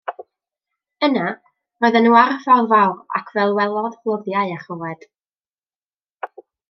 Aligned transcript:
Yna 1.07 1.25
roedden 1.33 2.03
nhw 2.07 2.17
ar 2.21 2.33
y 2.35 2.37
ffordd 2.45 2.71
fawr 2.73 2.95
ac 3.19 3.29
fel 3.35 3.53
welodd 3.59 3.99
gloddiau 4.07 4.55
a 4.55 4.59
choed. 4.65 5.07